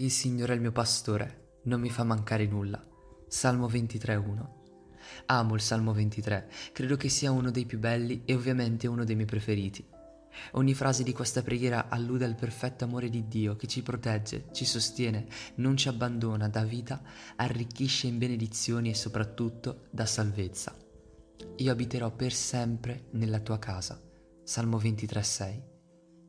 [0.00, 2.82] Il Signore è il mio pastore, non mi fa mancare nulla.
[3.28, 4.48] Salmo 23.1
[5.26, 9.14] Amo il Salmo 23, credo che sia uno dei più belli e ovviamente uno dei
[9.14, 9.86] miei preferiti.
[10.52, 14.64] Ogni frase di questa preghiera allude al perfetto amore di Dio che ci protegge, ci
[14.64, 15.26] sostiene,
[15.56, 17.02] non ci abbandona, dà vita,
[17.36, 20.74] arricchisce in benedizioni e soprattutto dà salvezza.
[21.56, 24.00] Io abiterò per sempre nella tua casa.
[24.44, 25.62] Salmo 23.6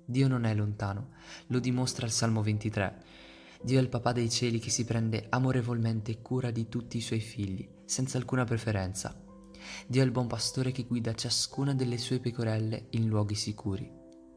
[0.08, 1.12] Dio non è lontano,
[1.48, 3.30] lo dimostra il Salmo 23
[3.64, 7.20] Dio è il papà dei cieli che si prende amorevolmente cura di tutti i suoi
[7.20, 9.16] figli, senza alcuna preferenza.
[9.86, 13.90] Dio è il buon pastore che guida ciascuna delle sue pecorelle in luoghi sicuri.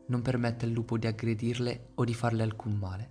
[0.09, 3.11] Non permette al lupo di aggredirle o di farle alcun male.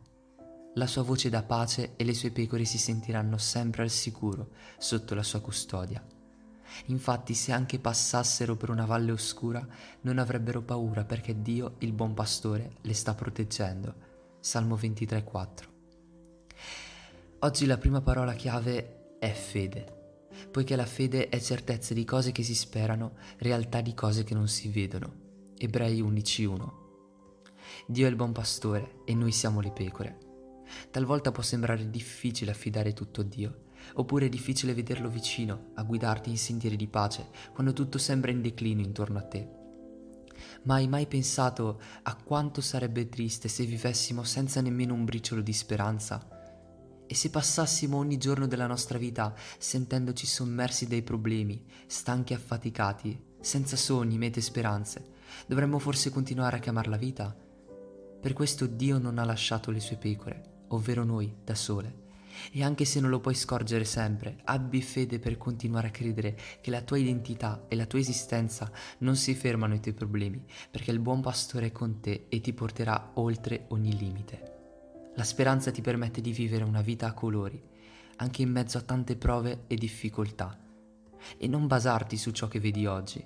[0.75, 5.15] La sua voce dà pace e le sue pecore si sentiranno sempre al sicuro sotto
[5.15, 6.05] la sua custodia.
[6.87, 9.65] Infatti se anche passassero per una valle oscura
[10.01, 14.11] non avrebbero paura perché Dio, il buon pastore, le sta proteggendo.
[14.39, 15.72] Salmo 23,4
[17.43, 22.41] Oggi la prima parola chiave è fede, poiché la fede è certezza di cose che
[22.41, 25.51] si sperano, realtà di cose che non si vedono.
[25.57, 26.71] Ebrei 11.1
[27.85, 30.17] Dio è il buon pastore e noi siamo le pecore.
[30.89, 33.63] Talvolta può sembrare difficile affidare tutto a Dio,
[33.95, 38.41] oppure è difficile vederlo vicino, a guidarti in sentieri di pace, quando tutto sembra in
[38.41, 39.49] declino intorno a te.
[40.63, 45.51] Ma hai mai pensato a quanto sarebbe triste se vivessimo senza nemmeno un briciolo di
[45.51, 46.32] speranza?
[47.13, 53.35] E se passassimo ogni giorno della nostra vita sentendoci sommersi dai problemi, stanchi e affaticati,
[53.39, 55.11] senza sogni, mete e speranze,
[55.45, 57.37] dovremmo forse continuare a chiamarla vita?
[58.19, 62.01] Per questo Dio non ha lasciato le sue pecore, ovvero noi, da sole.
[62.51, 66.71] E anche se non lo puoi scorgere sempre, abbi fede per continuare a credere che
[66.71, 70.97] la tua identità e la tua esistenza non si fermano ai tuoi problemi, perché il
[70.97, 74.52] buon pastore è con te e ti porterà oltre ogni limite.
[75.15, 77.61] La speranza ti permette di vivere una vita a colori,
[78.17, 80.59] anche in mezzo a tante prove e difficoltà.
[81.37, 83.23] E non basarti su ciò che vedi oggi.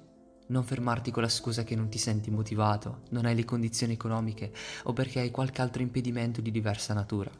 [0.47, 4.53] Non fermarti con la scusa che non ti senti motivato, non hai le condizioni economiche
[4.83, 7.31] o perché hai qualche altro impedimento di diversa natura.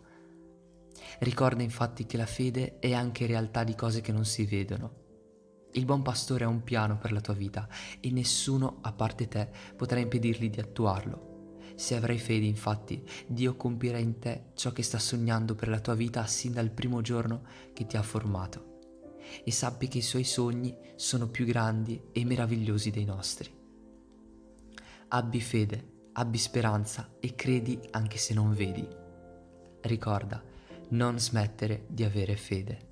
[1.19, 5.05] Ricorda infatti che la fede è anche realtà di cose che non si vedono.
[5.73, 7.67] Il buon pastore ha un piano per la tua vita
[7.99, 11.36] e nessuno, a parte te, potrà impedirgli di attuarlo.
[11.77, 15.93] Se avrai fede, infatti, Dio compirà in te ciò che sta sognando per la tua
[15.93, 18.79] vita sin dal primo giorno che ti ha formato.
[19.43, 23.53] E sappi che i suoi sogni sono più grandi e meravigliosi dei nostri.
[25.09, 28.87] Abbi fede, abbi speranza e credi anche se non vedi.
[29.81, 30.43] Ricorda,
[30.89, 32.86] non smettere di avere fede.